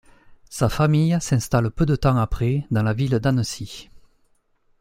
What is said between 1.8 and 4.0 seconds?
de temps après dans la ville d'Annecy.